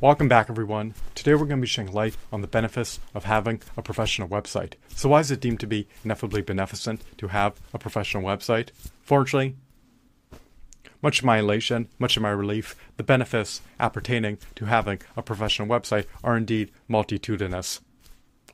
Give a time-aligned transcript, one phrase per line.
[0.00, 0.94] Welcome back, everyone.
[1.16, 4.74] Today we're going to be shedding light on the benefits of having a professional website.
[4.88, 8.68] So, why is it deemed to be ineffably beneficent to have a professional website?
[9.02, 9.56] Fortunately,
[11.02, 15.66] much of my elation, much of my relief, the benefits appertaining to having a professional
[15.66, 17.80] website are indeed multitudinous.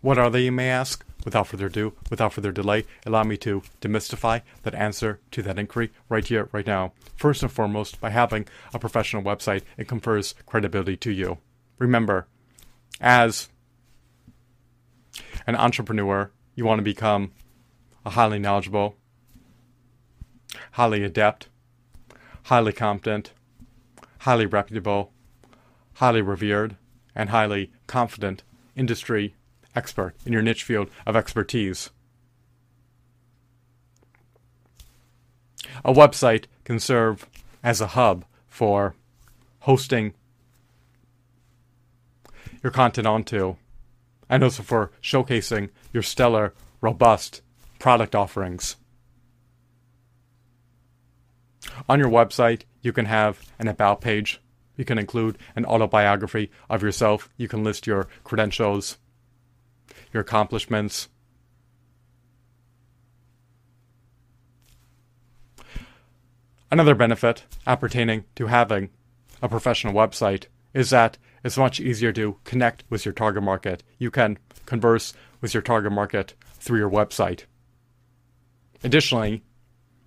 [0.00, 1.04] What are they, you may ask?
[1.24, 5.90] Without further ado, without further delay, allow me to demystify that answer to that inquiry
[6.08, 6.92] right here, right now.
[7.16, 11.38] First and foremost, by having a professional website, it confers credibility to you.
[11.78, 12.26] Remember,
[13.00, 13.48] as
[15.46, 17.32] an entrepreneur, you want to become
[18.04, 18.96] a highly knowledgeable,
[20.72, 21.48] highly adept,
[22.44, 23.32] highly competent,
[24.20, 25.12] highly reputable,
[25.94, 26.76] highly revered,
[27.14, 28.42] and highly confident
[28.76, 29.34] industry
[29.74, 31.90] expert in your niche field of expertise.
[35.84, 37.26] A website can serve
[37.62, 38.94] as a hub for
[39.60, 40.14] hosting
[42.62, 43.56] your content onto,
[44.28, 47.42] and also for showcasing your stellar, robust
[47.78, 48.76] product offerings.
[51.88, 54.40] On your website, you can have an about page.
[54.76, 57.28] You can include an autobiography of yourself.
[57.36, 58.98] You can list your credentials
[60.12, 61.08] your accomplishments.
[66.70, 68.90] Another benefit appertaining to having
[69.42, 73.82] a professional website is that it's much easier to connect with your target market.
[73.98, 77.44] You can converse with your target market through your website.
[78.84, 79.42] Additionally,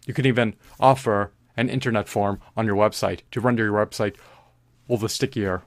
[0.06, 4.16] you can even offer an internet form on your website to render your website
[4.88, 5.64] all the stickier.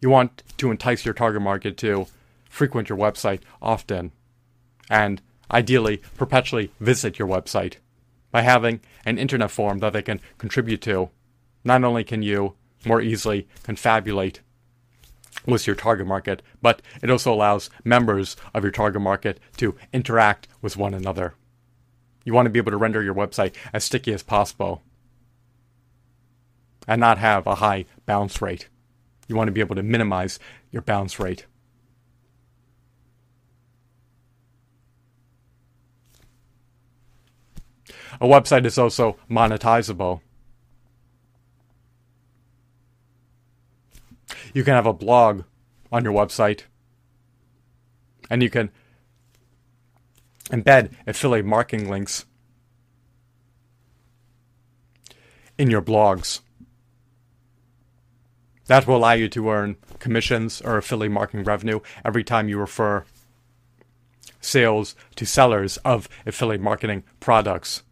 [0.00, 2.06] You want to entice your target market to
[2.56, 4.12] frequent your website often,
[4.88, 7.76] and ideally perpetually visit your website.
[8.30, 11.10] By having an internet form that they can contribute to,
[11.64, 14.40] not only can you more easily confabulate
[15.44, 20.48] with your target market, but it also allows members of your target market to interact
[20.62, 21.34] with one another.
[22.24, 24.82] You want to be able to render your website as sticky as possible
[26.88, 28.68] and not have a high bounce rate.
[29.28, 30.38] You want to be able to minimize
[30.70, 31.44] your bounce rate.
[38.20, 40.20] A website is also monetizable.
[44.54, 45.44] You can have a blog
[45.92, 46.62] on your website,
[48.30, 48.70] and you can
[50.50, 52.24] embed affiliate marketing links
[55.58, 56.40] in your blogs.
[58.66, 63.04] That will allow you to earn commissions or affiliate marketing revenue every time you refer
[64.40, 67.82] sales to sellers of affiliate marketing products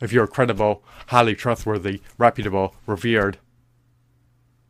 [0.00, 3.38] if you're credible, highly trustworthy, reputable, revered,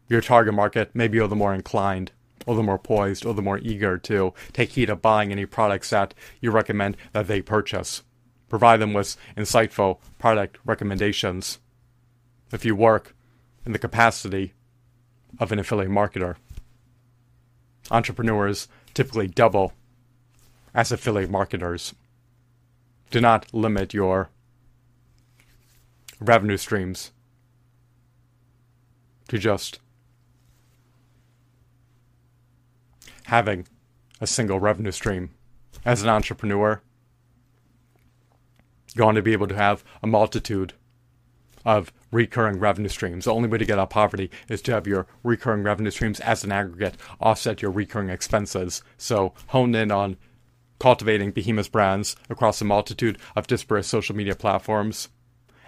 [0.09, 2.12] your target market may be all the more inclined,
[2.47, 5.91] or the more poised, or the more eager to take heed of buying any products
[5.91, 8.03] that you recommend that they purchase.
[8.49, 11.59] Provide them with insightful product recommendations
[12.50, 13.15] if you work
[13.67, 14.55] in the capacity
[15.38, 16.37] of an affiliate marketer.
[17.91, 19.75] Entrepreneurs typically double
[20.75, 21.94] as affiliate marketers.
[23.11, 24.31] Do not limit your
[26.21, 27.12] revenue streams
[29.29, 29.79] to just
[33.25, 33.67] having
[34.21, 35.31] a single revenue stream.
[35.84, 36.83] As an entrepreneur,
[38.95, 40.73] you want to be able to have a multitude
[41.65, 43.27] of recurring revenue streams.
[43.27, 46.21] The only way to get out of poverty is to have your recurring revenue streams
[46.21, 48.83] as an aggregate offset your recurring expenses.
[48.97, 50.17] So hone in on
[50.81, 55.09] cultivating behemoth brands across a multitude of disparate social media platforms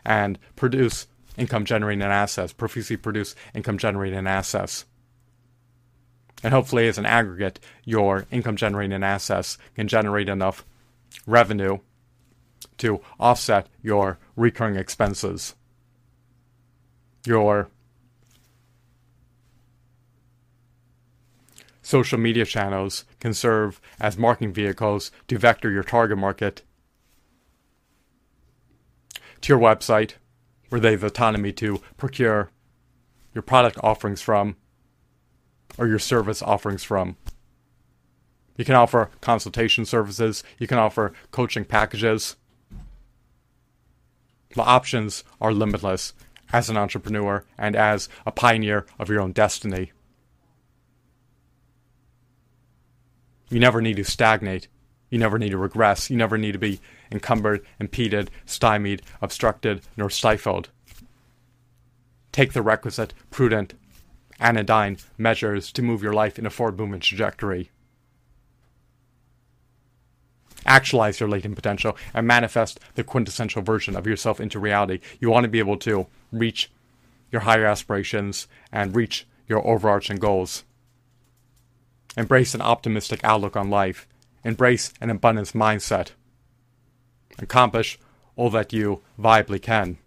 [0.04, 1.06] and produce
[1.36, 4.84] income generating assets, profusely produce income generating assets.
[6.42, 10.64] And hopefully, as an aggregate, your income generating assets can generate enough
[11.26, 11.78] revenue
[12.78, 15.54] to offset your recurring expenses.
[17.26, 17.68] Your
[21.82, 26.62] social media channels can serve as marketing vehicles to vector your target market
[29.42, 30.12] to your website
[30.68, 32.50] where they have autonomy to procure
[33.34, 34.56] your product offerings from
[35.78, 37.16] or your service offerings from.
[38.56, 42.36] You can offer consultation services, you can offer coaching packages.
[44.54, 46.12] The options are limitless
[46.52, 49.92] as an entrepreneur and as a pioneer of your own destiny.
[53.48, 54.68] You never need to stagnate.
[55.10, 56.08] You never need to regress.
[56.08, 56.80] You never need to be
[57.12, 60.70] encumbered, impeded, stymied, obstructed, nor stifled.
[62.32, 63.74] Take the requisite, prudent,
[64.38, 67.70] anodyne measures to move your life in a forward movement trajectory.
[70.64, 75.00] Actualize your latent potential and manifest the quintessential version of yourself into reality.
[75.18, 76.70] You want to be able to reach
[77.32, 80.64] your higher aspirations and reach your overarching goals.
[82.16, 84.06] Embrace an optimistic outlook on life.
[84.44, 86.10] Embrace an abundance mindset.
[87.38, 87.98] Accomplish
[88.36, 89.98] all that you viably can.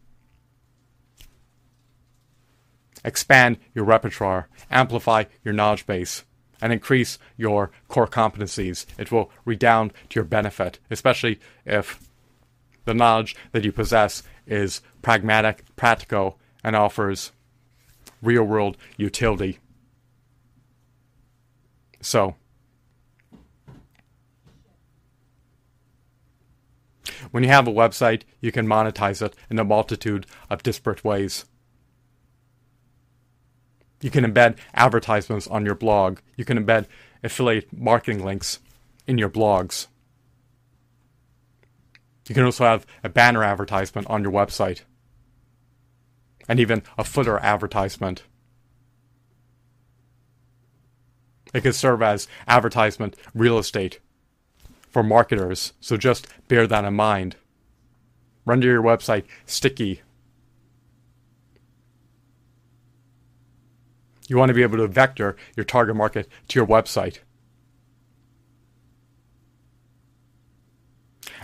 [3.06, 6.24] Expand your repertoire, amplify your knowledge base,
[6.62, 8.86] and increase your core competencies.
[8.98, 12.00] It will redound to your benefit, especially if
[12.86, 17.32] the knowledge that you possess is pragmatic, practical, and offers
[18.22, 19.60] real world utility.
[22.02, 22.36] So,
[27.34, 31.46] when you have a website, you can monetize it in a multitude of disparate ways.
[34.02, 36.20] You can embed advertisements on your blog.
[36.38, 36.86] You can embed
[37.24, 38.60] affiliate marketing links
[39.08, 39.88] in your blogs.
[42.30, 44.82] You can also have a banner advertisement on your website
[46.48, 48.22] and even a footer advertisement.
[51.52, 54.02] It could serve as advertisement real estate
[54.94, 57.36] for marketers, so just bear that in mind.
[58.46, 60.02] Render your website sticky.
[64.30, 67.18] You want to be able to vector your target market to your website.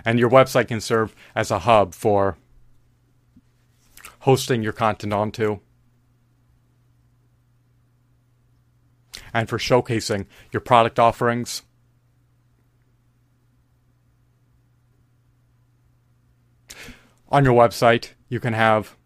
[0.05, 2.37] And your website can serve as a hub for
[4.19, 5.59] hosting your content onto,
[9.33, 11.63] and for showcasing your product offerings.
[17.29, 18.97] On your website, you can have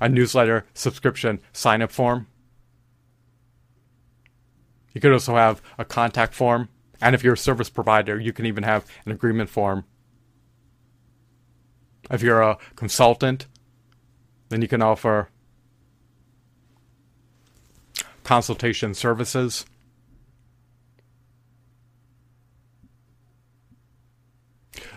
[0.00, 2.26] a newsletter subscription sign up form.
[4.92, 6.68] You could also have a contact form.
[7.00, 9.84] And if you're a service provider, you can even have an agreement form
[12.10, 13.46] if you're a consultant,
[14.48, 15.28] then you can offer
[18.22, 19.66] consultation services.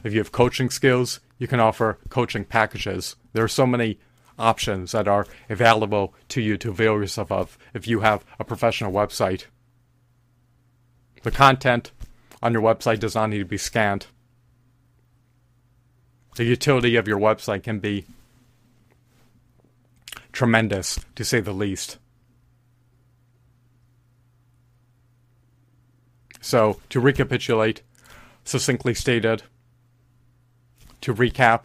[0.03, 3.15] If you have coaching skills, you can offer coaching packages.
[3.33, 3.99] There are so many
[4.39, 8.91] options that are available to you to avail yourself of if you have a professional
[8.91, 9.45] website.
[11.23, 11.91] The content
[12.41, 14.07] on your website does not need to be scanned
[16.37, 18.05] the utility of your website can be
[20.31, 21.97] tremendous, to say the least.
[26.39, 27.81] So, to recapitulate,
[28.45, 29.43] succinctly stated,
[31.01, 31.63] to recap,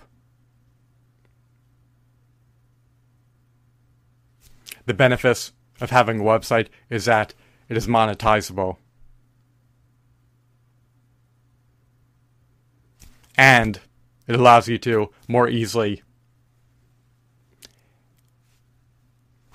[4.87, 7.35] the benefits of having a website is that
[7.69, 8.77] it is monetizable.
[13.37, 13.81] And
[14.27, 16.03] it allows you to more easily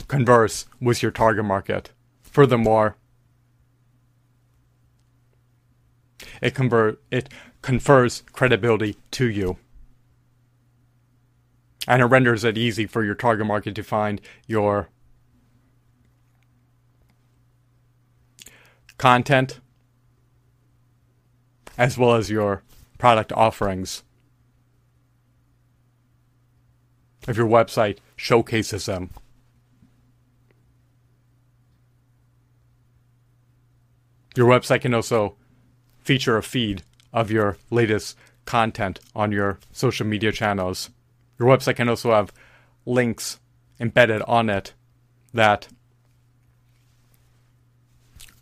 [0.08, 1.92] converse with your target market.
[2.22, 2.98] Furthermore,
[6.42, 7.30] it convert it
[7.62, 9.58] confers credibility to you.
[11.88, 14.90] And it renders it easy for your target market to find your
[18.98, 19.60] content
[21.78, 22.64] as well as your
[22.98, 24.04] product offerings
[27.28, 29.10] if your website showcases them.
[34.36, 35.36] Your website can also
[36.00, 38.16] feature a feed of your latest
[38.46, 40.90] content on your social media channels.
[41.40, 42.32] Your website can also have
[42.86, 43.40] links
[43.80, 44.74] embedded on it
[45.34, 45.68] that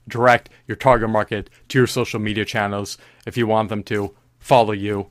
[0.07, 4.71] direct your target market to your social media channels if you want them to follow
[4.71, 5.07] you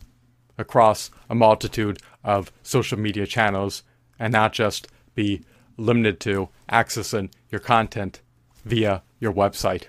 [0.57, 3.83] across a multitude of social media channels
[4.19, 5.43] and not just be
[5.77, 8.21] limited to accessing your content
[8.65, 9.85] via your website.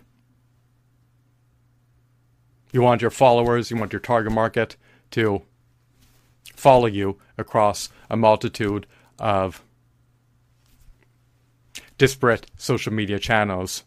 [2.71, 4.75] You want your followers, you want your target market
[5.11, 5.43] to
[6.55, 8.85] follow you across a multitude
[9.19, 9.63] of
[11.97, 13.83] disparate social media channels.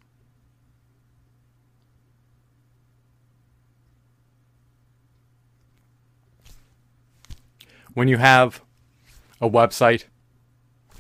[7.99, 8.63] when you have
[9.41, 10.05] a website,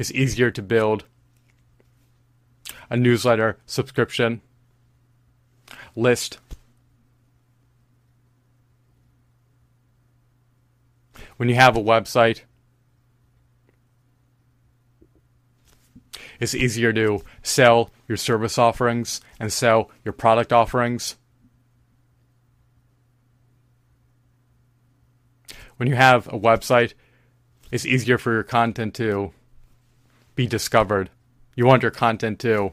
[0.00, 1.04] it's easier to build
[2.90, 4.40] a newsletter subscription
[5.94, 6.38] list.
[11.38, 12.42] When you have a website,
[16.40, 21.16] It's easier to sell your service offerings and sell your product offerings.
[25.76, 26.94] When you have a website,
[27.70, 29.32] it's easier for your content to
[30.34, 31.10] be discovered.
[31.56, 32.72] You want your content to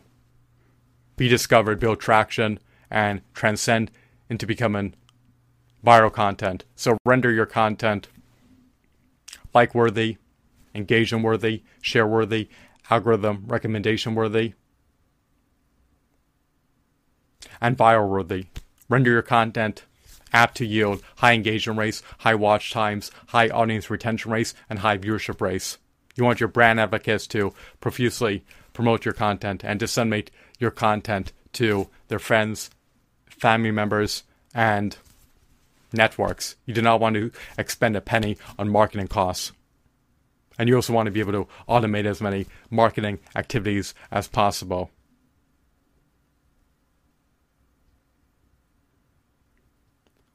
[1.17, 3.91] be discovered, build traction, and transcend
[4.29, 4.93] into becoming
[5.86, 6.65] viral content.
[6.75, 8.07] So render your content
[9.55, 10.17] like worthy,
[10.75, 12.50] engagement worthy, share worthy,
[12.89, 14.53] algorithm recommendation worthy,
[17.62, 18.45] and viral worthy.
[18.89, 19.83] Render your content
[20.33, 24.97] apt to yield high engagement rates, high watch times, high audience retention rates, and high
[24.97, 25.77] viewership rates.
[26.15, 28.43] You want your brand advocates to profusely
[28.74, 32.69] promote your content and disseminate your content to their friends,
[33.27, 34.97] family members, and
[35.96, 36.56] networks.
[36.66, 39.52] You do not want to expend a penny on marketing costs.
[40.58, 44.90] And you also want to be able to automate as many marketing activities as possible.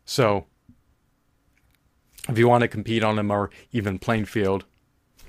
[0.05, 0.47] So,
[2.29, 4.65] if you want to compete on a more even playing field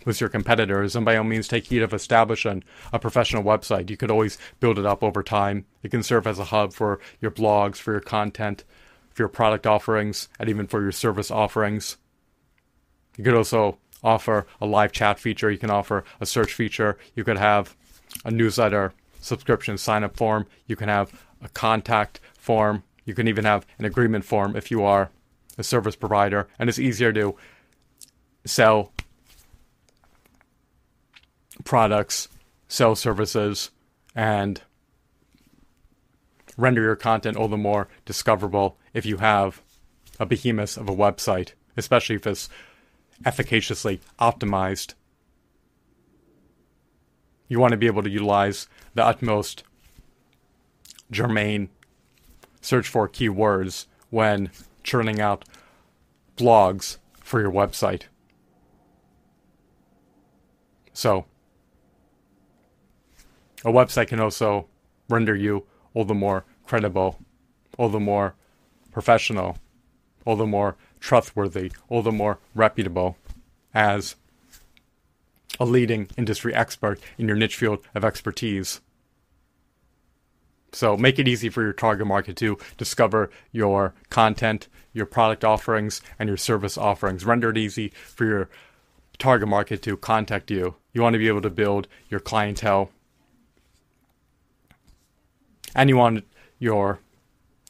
[0.06, 3.90] with your competitors, then by all means take heed of establishing a professional website.
[3.90, 5.66] You could always build it up over time.
[5.84, 8.64] It can serve as a hub for your blogs, for your content,
[9.14, 11.98] for your product offerings, and even for your service offerings.
[13.18, 15.52] You could also offer a live chat feature.
[15.52, 16.98] You can offer a search feature.
[17.16, 17.76] You could have
[18.26, 20.48] a newsletter subscription sign up form.
[20.66, 22.84] You can have a contact form.
[23.06, 25.12] You can even have an agreement form if you are
[25.58, 26.48] a service provider.
[26.58, 27.36] And it's easier to
[28.46, 28.92] sell
[31.64, 32.28] products,
[32.68, 33.70] sell services,
[34.16, 34.62] and
[36.58, 39.62] render your content all the more discoverable if you have
[40.20, 42.50] a behemoth of a website, especially if it's
[43.26, 44.94] efficaciously optimized.
[47.48, 49.64] You want to be able to utilize the utmost
[51.12, 51.70] germane
[52.62, 54.52] search for keywords when
[54.84, 55.46] churning out
[56.38, 58.04] blogs for your website.
[60.94, 61.26] So,
[63.64, 64.68] a website can also
[65.10, 67.20] render you all the more credible,
[67.78, 68.36] all the more
[68.92, 69.58] professional,
[70.26, 73.18] all the more trustworthy, all the more reputable
[73.74, 74.16] as
[75.60, 78.82] a leading industry expert in your niche field of expertise.
[80.74, 86.02] So make it easy for your target market to discover your content, your product offerings,
[86.18, 87.26] and your service offerings.
[87.26, 88.50] Render it easy for your
[89.20, 90.76] target market to contact you.
[90.94, 92.90] You want to be able to build your clientele.
[95.76, 96.26] And you want
[96.60, 97.00] your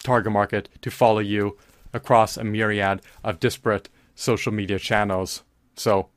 [0.03, 1.57] target market to follow you
[1.93, 5.43] across a myriad of disparate social media channels.
[5.75, 6.09] So,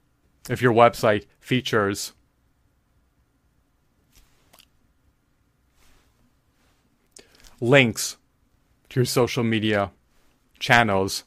[0.48, 2.12] if your website features
[7.60, 8.16] links
[8.90, 9.90] to your social media
[10.58, 11.24] channels,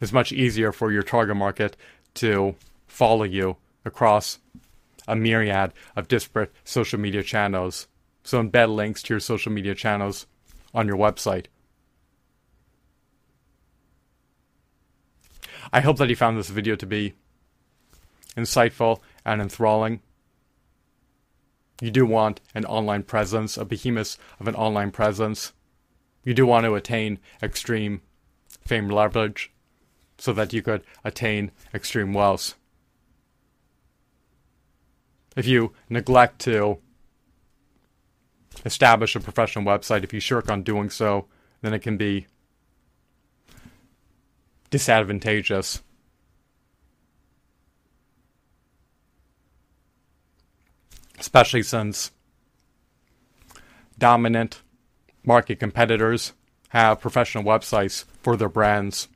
[0.00, 1.76] it's much easier for your target market
[2.14, 2.54] to
[2.86, 4.38] follow you across
[5.08, 7.86] a myriad of disparate social media channels.
[8.22, 10.26] So embed links to your social media channels
[10.74, 11.46] on your website.
[15.72, 17.14] I hope that you found this video to be
[18.36, 20.00] insightful and enthralling.
[21.80, 25.52] You do want an online presence, a behemoth of an online presence.
[26.24, 28.02] You do want to attain extreme
[28.64, 29.52] fame leverage
[30.18, 32.54] so that you could attain extreme wealth.
[35.34, 36.78] If you neglect to
[38.64, 41.26] establish a professional website, if you shirk on doing so,
[41.60, 42.26] then it can be
[44.70, 45.82] disadvantageous.
[51.18, 52.10] Especially since
[53.98, 54.62] dominant
[55.24, 56.32] market competitors
[56.70, 59.08] have professional websites for their brands.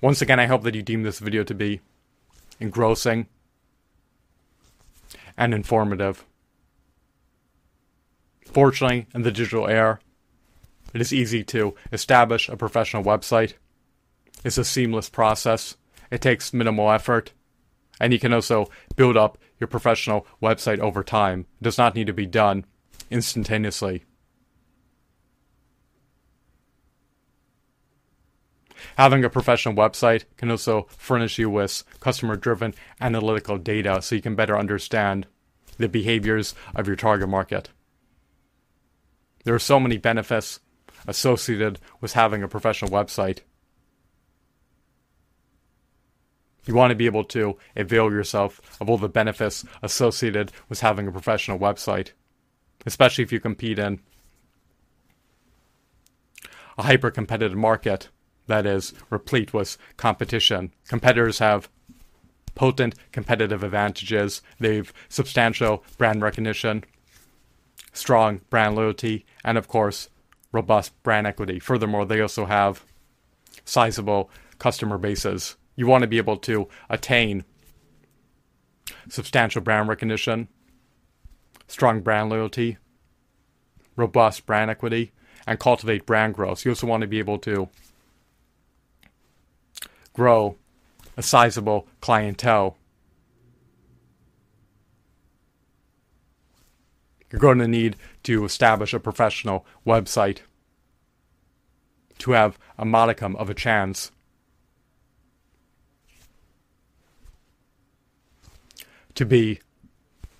[0.00, 1.80] Once again, I hope that you deem this video to be
[2.60, 3.26] engrossing
[5.40, 6.24] and informative.
[8.44, 9.98] Fortunately, in the digital era,
[10.92, 13.54] it is easy to establish a professional website.
[14.44, 15.76] It's a seamless process.
[16.10, 17.32] It takes minimal effort.
[17.98, 21.46] And you can also build up your professional website over time.
[21.60, 22.66] It does not need to be done
[23.10, 24.04] instantaneously.
[28.96, 34.22] Having a professional website can also furnish you with customer driven analytical data so you
[34.22, 35.26] can better understand
[35.78, 37.70] the behaviors of your target market.
[39.44, 40.60] There are so many benefits
[41.06, 43.40] associated with having a professional website.
[46.66, 51.08] You want to be able to avail yourself of all the benefits associated with having
[51.08, 52.12] a professional website,
[52.84, 54.00] especially if you compete in
[56.76, 58.08] a hyper competitive market
[58.46, 60.72] that is replete with competition.
[60.88, 61.68] Competitors have
[62.54, 66.84] potent competitive advantages, they've substantial brand recognition,
[67.92, 70.08] strong brand loyalty, and of course,
[70.52, 71.58] robust brand equity.
[71.58, 72.84] Furthermore, they also have
[73.64, 75.56] sizable customer bases.
[75.76, 77.44] You want to be able to attain
[79.08, 80.48] substantial brand recognition,
[81.66, 82.78] strong brand loyalty,
[83.96, 85.12] robust brand equity,
[85.46, 86.64] and cultivate brand growth.
[86.64, 87.68] You also want to be able to
[90.12, 90.56] grow
[91.16, 92.76] a sizable clientele.
[97.30, 100.38] You're going to need to establish a professional website
[102.18, 104.10] to have a modicum of a chance
[109.14, 109.60] to be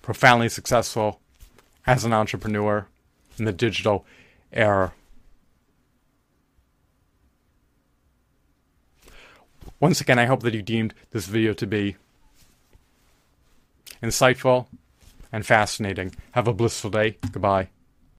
[0.01, 1.19] profoundly successful
[1.85, 2.87] as an entrepreneur
[3.37, 4.05] in the digital
[4.51, 4.93] era.
[9.81, 11.97] Once again, I hope that you deemed this video to be
[14.01, 14.67] insightful
[15.31, 16.13] and fascinating.
[16.33, 17.17] Have a blissful day.
[17.31, 17.69] Goodbye.